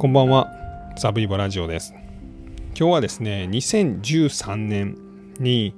[0.00, 0.50] こんばんは。
[0.96, 1.92] ザブイボラジオです。
[2.74, 4.96] 今日はですね2013年
[5.38, 5.74] に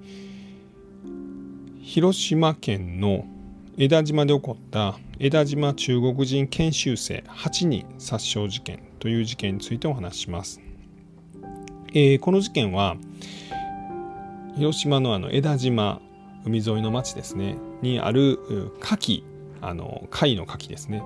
[1.83, 3.25] 広島県の
[3.77, 10.61] 江田島で起こった江田島中国人研修生8人殺傷事件という事件についてお話しします、
[11.89, 12.95] えー、この事件は
[14.55, 16.01] 広島のあの江田島
[16.47, 18.39] 海沿いの町ですねにある
[18.81, 19.25] 牡蠣
[19.61, 21.03] あの貝の牡蠣ですね。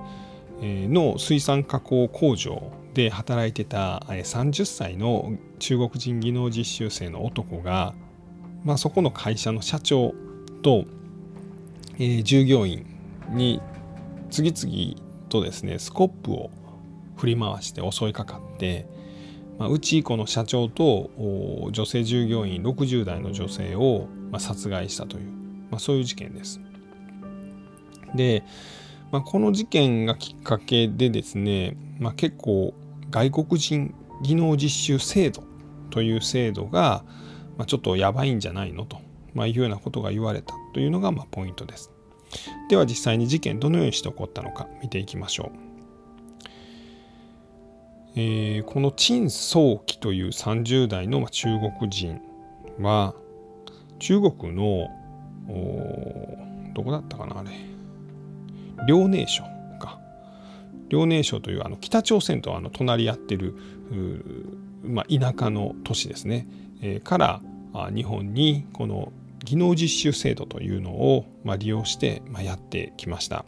[0.62, 7.94] の水産加工工場で働いてた30歳の中国人技能実習生の男が、
[8.64, 10.14] まあ、そこの会社の社長
[10.62, 10.84] と、
[11.98, 12.86] え、従業員
[13.30, 13.60] に
[14.30, 16.50] 次々とですねスコップを
[17.16, 18.86] 振り回して襲いかかって、
[19.58, 21.10] まあ、うちこの社長と
[21.72, 25.30] 女性従業員60代の女性を、ま、殺害したという、
[25.70, 26.60] まあ、そういう事件です。
[28.14, 28.42] で、
[29.12, 32.74] まあ、この事件がきっかけでですね、まあ、結構
[33.10, 35.44] 外国人技能実習制度
[35.90, 37.04] という制度が、
[37.56, 38.98] まあ、ちょっとやばいんじゃないのと、
[39.34, 41.90] まあ、いうようなことが言われたというのがまあポイントです。
[42.68, 45.66] では実際に事件どのようにして起こったのか見ていきましょう。
[48.18, 52.20] えー、この陳宗基という30代の中国人
[52.80, 53.14] は
[53.98, 54.88] 中国の
[56.74, 57.50] どこだったかなあれ
[58.86, 59.44] 遼寧省
[59.78, 59.98] か
[60.88, 63.54] 遼寧省というあの北朝鮮とあの隣り合ってる
[64.86, 66.46] まあ、田舎の都市ですね、
[66.80, 67.40] えー、から
[67.94, 69.12] 日本にこの
[69.44, 73.44] 技能実習制度というのを、まあ、利用して、まあ、やってきました。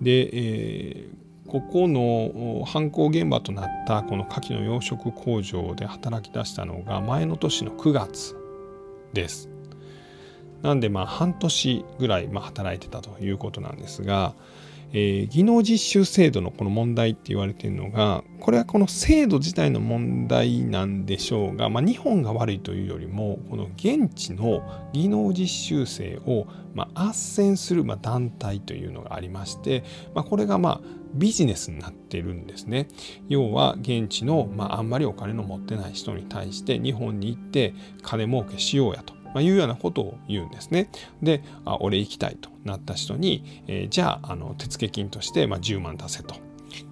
[0.00, 8.36] で、えー、ここの犯行現場となったこの牡蠣の養殖工場で働き出したのが前の年の9月
[9.12, 9.48] です。
[10.62, 14.34] なんでまあ半年ぐらいま働いてたということなんですが、
[14.92, 24.62] えー、技能実習制度のこの問題って言われているのがこれはこの制度自体の問題なんでしょうが、まあ、日本が悪いというよりもこの現地の
[24.92, 29.84] 技能実習生をまあ斡旋するまあ団体というのがありまして、
[30.14, 32.88] まあ、これがまあビジネスになってるんですね。
[33.28, 39.17] 要は現地の、まあ、あんまりお金の持ってない人に対して日本に行って金儲けしようやと。
[39.34, 40.90] まあ、いうようなことを言うんですね。
[41.22, 46.36] で、あ俺行きたいとなった人に、えー、じゃああの手付金として、まあ、10万出せと。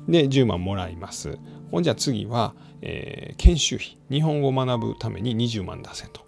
[0.09, 1.39] で、10万もらいます。
[1.71, 3.99] ほんじゃ次は、えー、研修費。
[4.11, 6.27] 日本語を学ぶために20万出せと。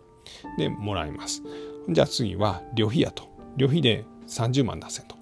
[0.57, 1.43] で、もらいます。
[1.87, 3.29] ほんじゃ次は旅費やと。
[3.57, 5.17] 旅費で30万出せと。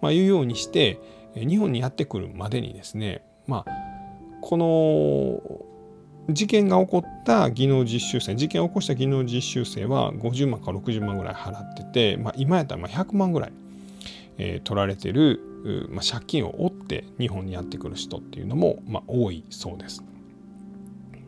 [0.00, 1.00] まあ、いうようにして、
[1.34, 3.70] 日本にやってくるまでにですね、まあ、
[4.40, 5.63] この
[6.28, 13.52] 事件が起こった技能実習生事件を起こした技能実習生は50万から60万ぐらい払ってて、まあ、今やったらまあ100万ぐらい、
[14.38, 20.02] えー、取られてる、まあ、借金を負って日本にやってくる人っていうのも、まあ、多いそうです。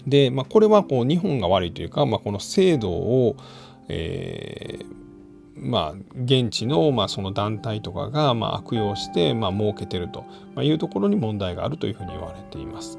[0.07, 3.37] で、まあ、これはこう日本が悪いというか、まあ、この制度を、
[3.89, 4.97] えー
[5.59, 10.25] まあ、現地のまあその団体とかがまあ悪用してまあ儲けてると
[10.63, 12.99] いうところに問題があるというふうに言われています。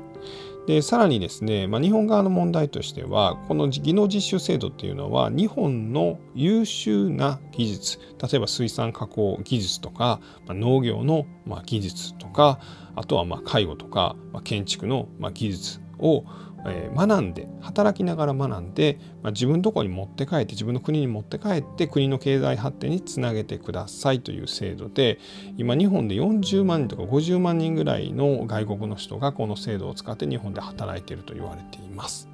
[0.67, 12.59] でさらにですね、まあ、日本側の問題としてはこの技能実習制度っていうのは日本の優秀な技術例えば水産加工技術とか、まあ、農業のま技術とか
[12.97, 16.25] あとはま介護とか、ま、建築のま技術を
[16.69, 25.19] え学んで働きながら学んで、まあ、自分のとこに持って帰って自分の国に持って帰って国の経済発展につなげてくださいという制度で
[25.57, 32.29] 今日本で40万人とか50万人ぐらいの外国の人がこの制度を使って日本で働いていると言われています。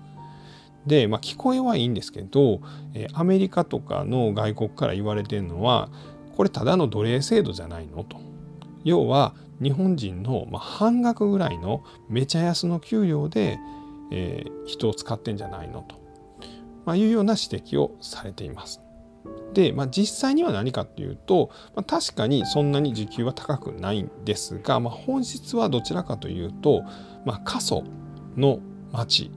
[0.86, 2.60] で、まあ、聞こえはいいんですけど、
[2.94, 5.90] えアメリカとかの外国から言われてるのは
[6.36, 8.18] これただの奴隷制度じゃないのと。
[8.84, 13.58] 要は日本人の半額ぐらいのめちゃ安の給料で
[14.12, 15.96] えー、人を使ってんじゃないのと、
[16.86, 18.82] まあ、いうような指摘をされています。
[19.54, 26.84] で、まあ、実際には何かっていうと、まあ、確かにそんなに時給は高くないんですが、まあ、本質はどちらかというと、
[27.26, 27.84] まあ、過疎
[28.36, 28.60] の
[28.92, 29.32] 町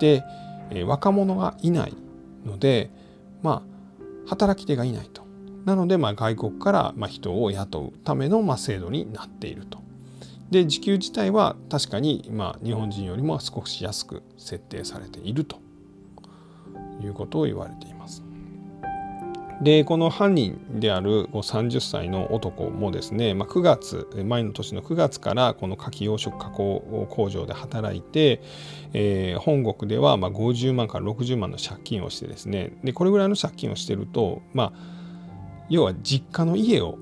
[0.00, 0.24] で、
[0.70, 1.94] えー、若者がいない
[2.44, 2.90] ので、
[3.42, 5.26] まあ、働き手がいないと。
[5.64, 9.77] なので、まあ、外国からまあ人を雇うためのまあ制度になっていると。
[10.50, 15.60] で時給自体は確かに、まあ、日本人よりも少し安く設定されていると
[17.02, 18.22] いうことを言われています。
[19.60, 28.40] でこの犯人である30歳の男もですね、まあ、9月前の年の9月からこの牡蠣養殖加工工場で働いて、
[28.92, 34.72] えー、本国ではまあ50万から60万の借金をしてですねでこれぐらいの借金をしてると、まあ、
[35.68, 36.96] 要は実家の家を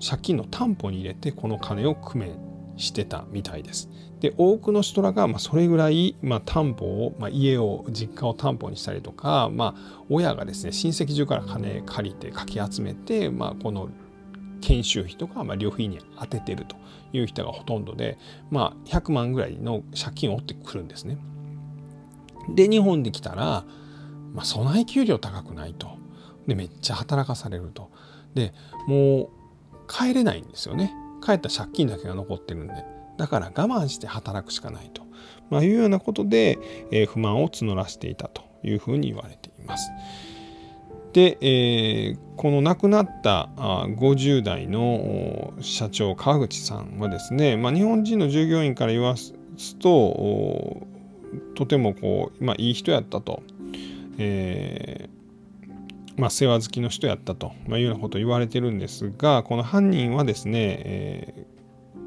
[0.00, 2.38] 借金の担保に入れてこの金を工面
[2.76, 3.88] してたみたいです。
[4.20, 13.90] で多くの人らがまあそれぐらいまあ担保を、まあ、家を実家を担保にしたりとか、まあ、親がですね親戚中から金借りてかき集めて、まあ、この
[14.62, 16.76] 研修費とか、まあ、旅費に充ててると
[17.12, 18.18] いう人がほとんどで、
[18.50, 21.18] まあ、100万ぐらいの借金を負ってくるんですね。
[22.54, 23.64] で日本で来たら、
[24.32, 25.96] まあ、備え給料高くないと。
[26.46, 27.90] でめっちゃ働かされると。
[28.34, 28.54] で
[28.86, 29.28] もう
[29.86, 30.92] 帰れないんですよね。
[31.24, 32.74] 帰った借金だけが残ってるんで。
[33.16, 35.02] だから我慢して働くしかないと、
[35.50, 36.58] まあ、いうようなことで、
[36.90, 39.90] えー、不満を募らせていたというふうに言われています。
[41.12, 49.32] で、えー、この亡くなったあ50代の社長川口さんはですね、まあ、日本人の従業員から言わす
[49.78, 50.86] と
[51.54, 53.42] とてもこう、まあ、いい人やったと、
[54.18, 55.15] えー
[56.16, 61.46] まあ、世話好きの人やったと、ま、いうようなことを言われてるんですがこの犯人はですね、え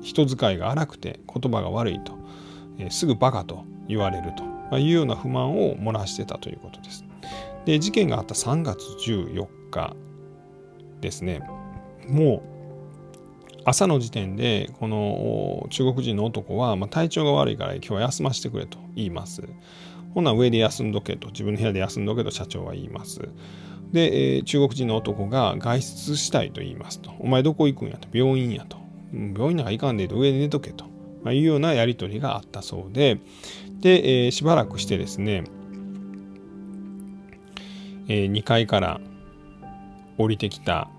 [0.01, 2.17] ー、人使いが荒くて言葉が悪いと、
[2.79, 7.06] えー、すぐバカと言われると、ま、いうような不満を漏らしてたということです。
[7.65, 9.95] で事件があった3月14日
[11.01, 11.41] ですね
[12.07, 19.44] もう朝の時点でこの中国人の男は、ま、体調が悪いから今日は休ませてくれと言います。
[20.15, 23.29] ほな上で休んどけと自分の部屋で休んどけと社長は言います。
[23.91, 27.12] で、えー、中国人の男が外出したいと言いますと。
[27.19, 28.07] お前どこ行くんやと。
[28.12, 28.77] 病院やと。
[29.13, 30.86] 病院なんか行かんでと上で寝とけと、
[31.24, 33.19] まあ、いうようなやり取りがあったそうで、
[33.80, 35.44] で、えー、しばらくしてですね、
[38.07, 39.01] えー、2階から
[40.18, 40.89] 降りてきた、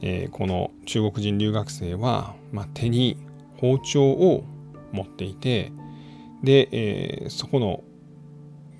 [0.00, 3.18] えー、この中国人留学生は、まあ、手に
[3.58, 4.44] 包丁を
[4.92, 5.72] 持っていて
[6.42, 7.84] で、えー、そこの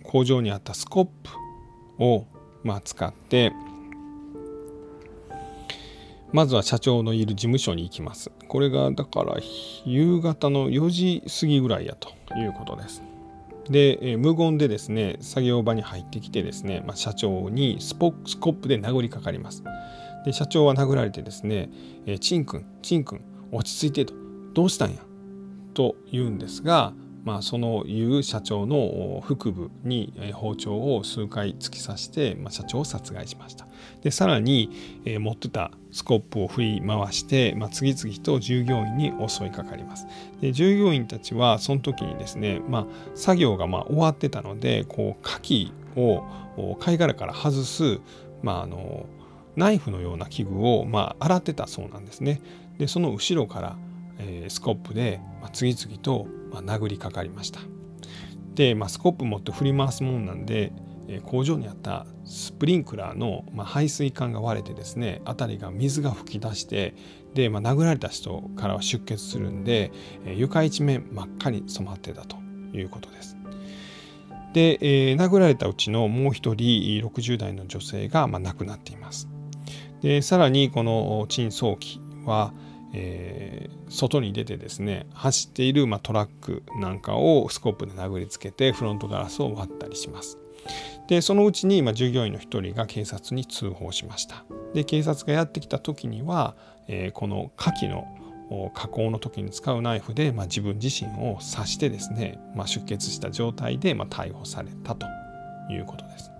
[0.02, 2.26] 工場にあったスコップを、
[2.64, 3.52] まあ、使って
[6.32, 8.30] まずは社長のいる事務所に行きます。
[8.48, 9.36] これがだから
[9.84, 13.02] 夕方の4時過ぎぐらいやということです。
[13.68, 19.62] で、え、無言でですね作業場に入ってきてですね、まあ、社長にスポックスコップで殴りかかります
[20.24, 21.70] で社長は殴られてですね
[22.06, 23.20] 「えー、チン君チン君
[23.52, 24.14] 落ち着いて」と
[24.52, 24.96] 「どうしたんや?」
[25.74, 26.92] と言うんですが
[27.24, 33.66] まあ、そのいう社長の腹部に包丁を数回突き刺して、まあ、社長を殺害しました。
[34.02, 34.70] でさらに、
[35.04, 40.06] えー、持ってたスコップを振り回して、まあ、次々と従業員に襲いかかります。
[40.40, 48.00] で従業員たちはその時にですね、まあ、作業がまあ終わってたのでこう牡蠣を貝殻から外す、
[48.42, 49.06] まあ、あの
[49.54, 52.40] ナイフのような器具を、まあ、洗ってたそうなんですね。
[52.78, 53.76] でその後ろから
[54.18, 57.60] えー、スコップで、まあ、次々と、まあ、殴りかかりました。
[58.54, 60.72] で、まあ、スコップ持って振り回すもんなんで、
[61.08, 66.94] えー、工場にあったスプリンクラーの、まあ、排水管が割れてですね辺りが水が噴き出して
[67.34, 69.92] で、まあ、殴られた人からは出血するんで、
[70.24, 72.36] えー、床一面真っ赤に染まってたと
[72.72, 73.36] いうことです。
[74.52, 79.28] で、えー、殴られたうちのもう一人60代の女性が、まあ、亡くなっています。
[80.02, 82.52] でさらにこの陳早期は、
[82.94, 90.38] えー、外に出てですね走っている、まあ、トラックなんかをスコープで殴りつけてフロントガラスを割ったりします。
[91.08, 94.44] でそのうちに、まあ、従業員の一人が警察に通報しました。
[94.74, 96.54] で警察がやってきた時には、
[96.86, 98.04] えー、この火器の
[98.74, 105.06] 加工の時に使うナイフで、まあ、自分自身を刺してですね、まあ、出血した状態で、ま、逮捕されたと
[105.70, 106.31] いうことです。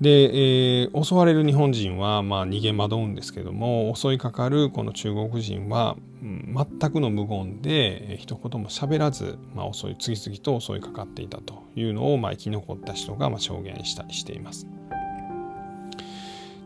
[0.00, 14.66] で、えー、襲われる日本人は、まあ、逃げ惑うんですけども襲いかかるこの中国人は、うん、全くの無言で、えー、一言も喋らず、まあ、襲い次々と襲いかかっていたというのを、まあ、生き残った人が、まあ、証言したりしています。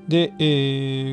[0.07, 0.45] で、え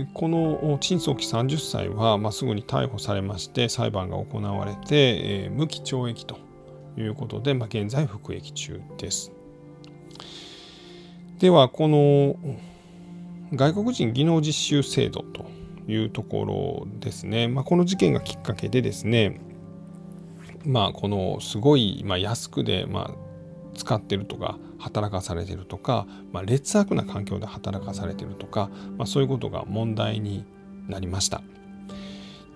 [0.06, 6.38] ー、この陳早期30歳は、まあ、すぐに逮捕されまして裁判が行われて、えー、無期懲役と
[6.98, 9.32] いうことで、まあ、現在服役中です。
[11.42, 12.36] ではこの
[13.52, 15.48] 外国人技能実習制度と
[15.88, 19.42] いうところですね、まあ、この事件がきっかけでですね
[20.66, 28.70] まあこのすごい、まあ、安くで、まあ、使ってるとか働かされてるとか、まあ、劣悪な環境で働かされてるとか、
[29.00, 30.46] まあ、そういうことが問題に
[30.88, 31.42] なりました。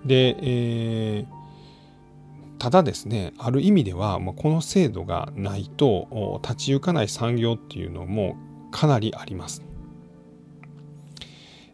[0.04, 8.36] で、えー、ただですねある意味では、まあ、この制度がないと立ち行かない産業っていうのも
[8.76, 9.62] かなりあります。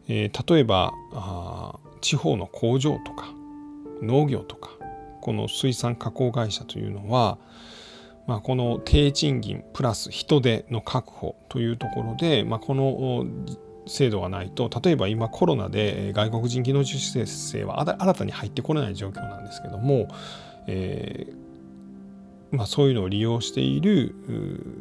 [0.09, 3.33] えー、例えばあ地方の工場とか
[4.01, 4.71] 農業とか
[5.21, 7.39] この水産加工会社というのは、
[8.29, 13.27] まあ、この低賃金プラス人手の確保というところで、まあ、この
[13.87, 20.07] 制度がないと例えば今コロナで外国人技能実習生は新たに入ってこれない状況なんですけども、
[20.69, 21.42] えー
[22.53, 24.15] まあ、そういうのを利用している、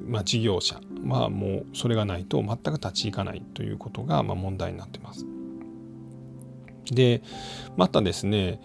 [0.07, 5.25] まあ、事業者はもうそれがないと全く立ち行かないということが、まあ、問題になってます。
[6.85, 7.21] で
[7.77, 8.59] またですね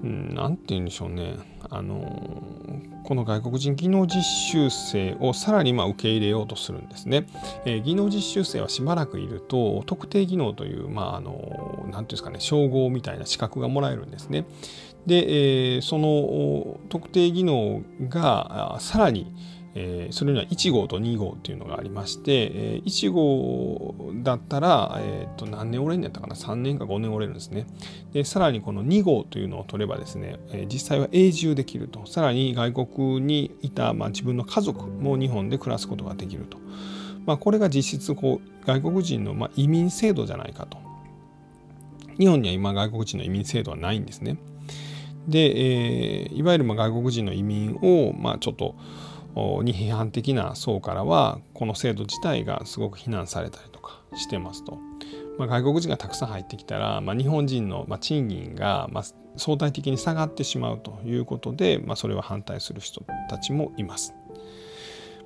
[0.00, 1.36] 何て言うんでしょうね
[1.70, 2.02] あの
[3.04, 7.26] この外国人技能実習生をさらにま受け入れようとするんですね。
[7.64, 14.46] えー、技能実習生はしばらくいると特定技能というまああの何て言うんですかね称号みたいな資格がもらえるんですね。
[15.06, 19.32] で、えー、その特定技能がさらに
[19.76, 27.66] えー、それには1号と2号っていうのがありまして、えー、1号だったら、えー、と何年折れるんやったかな？3年か5年折れるんですね。
[28.12, 32.06] でさらにこの2号というのを取ればですね、えー、実際は永住できると。
[32.06, 36.58] さらに外国にいた、まあ、自分の家族も日本で暮らすことができると、
[37.26, 40.78] まあ、これが実質こう外国人の、まあ、移民制度じゃないかと。
[42.16, 44.36] 日本には今外国人の移民制度はないんですね。
[45.28, 48.74] で、えー、いわゆるま外国人の移民を、ま、ちょっと
[49.62, 54.78] に批判的な層からはこの制度自体がすごく非難されたりとかしてますと。
[55.38, 59.02] まあ、外国人がたくさん入ってきたら、まあ、日本人の賃金がま
[59.36, 64.14] 相対的に下がってしまうということで、まあ、それは反対する人たちもいます。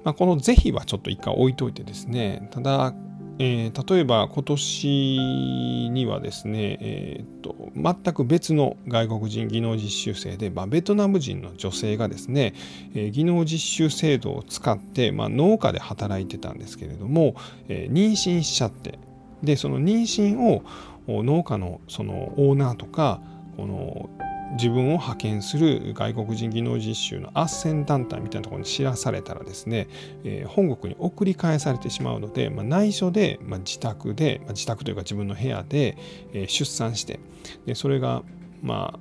[0.05, 2.95] まあ、この是非はちょっと一回置いといてですねただ
[3.41, 12.55] えー、例えば今年にはですね、えーと、全く別の外国人技能実習生で、まあ、ベトナム人の女性がですね、
[12.95, 17.37] えー、技能実習制度を使って、まあ、農家で働いてたんですけれども、
[17.69, 18.99] えー、妊娠しちゃって
[19.43, 20.65] でその妊娠を
[21.07, 23.21] 農家のそのオーナーとか
[23.57, 24.11] この
[24.53, 29.89] 自分を派遣する外国人技能実習の斡旋団体みたいなところに知らされたらですね、
[30.25, 35.99] えー、本国に送り返されてしまうので、まあ、内緒で、まあ、自宅で、まあ、自宅というか自分の部屋で、
[36.33, 37.21] えー、出産して
[37.67, 38.23] でそれが
[38.63, 38.99] ま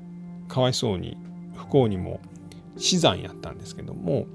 [0.49, 1.17] あかわいそうに
[1.55, 2.19] 不幸にも
[2.77, 4.27] 死産やったんですけども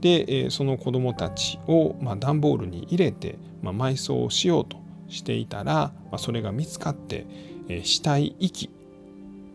[0.00, 7.26] で、えー、その子供たちを、まあ、段ボールに入れて、まあ、埋葬をしようとしていたら、まあ、それが見つかって、
[7.68, 8.70] えー、死体遺棄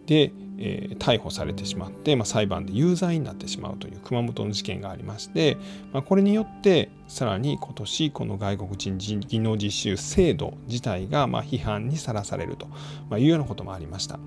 [0.06, 5.58] で、えー、逮捕されてしまって、まあ、裁判で有罪になってしまうという熊本の事件がありまして、
[5.92, 12.68] まあ、これによってさらに今年この外国人技能実習制度自体がま批判にさらされると
[13.18, 14.20] いうようなこともありました。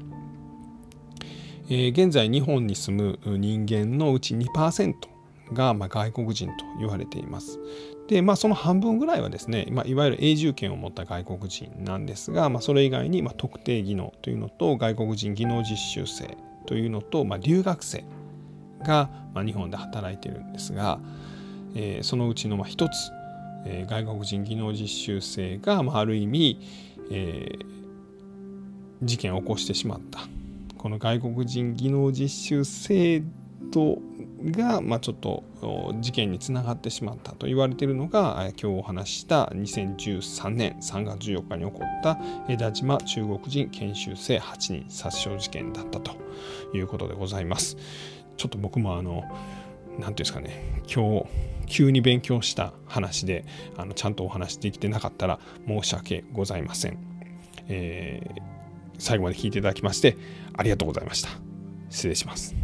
[1.71, 4.95] えー、現在日本に住む人間のうち2%
[5.53, 7.59] がま外国人と言われています。
[8.09, 18.05] で、まあ、その半分ぐらいはですね、まあ、いわゆる永住権を持った外国人なんですが、まあ、それ以外にまあ特定技能というのと外国人技能実習生というのと、まあ、留学生
[18.83, 20.99] がまあ日本で働いてるんですが、
[21.75, 22.93] えー、そのうちのまあ一つ、
[23.65, 26.61] えー、外国人技能実習生がまあある意味、
[27.11, 27.65] えー、
[29.03, 30.21] 事件を起こしてしまった。
[30.77, 33.23] この外国人技能実習制
[33.73, 34.03] 度
[34.51, 35.45] が、まあ、ちょっと
[36.01, 46.13] 事件につながってしまったと言われているのが今日お話しした2013年3月14日に起こった枝島中国人研修生8人殺傷事件だったと
[46.75, 47.77] いうことでございます。
[48.37, 49.25] ちょっと僕もあの
[49.99, 51.27] 何ていうんですかね今日
[51.67, 53.45] 急に勉強した話で
[53.77, 56.99] あのちゃんとお話できてなかったら申し訳ございません。
[57.69, 58.43] えー、
[58.99, 60.19] 最後まで聞いていただきまして
[60.53, 61.31] ありがとうございました。
[61.89, 62.55] 失礼します。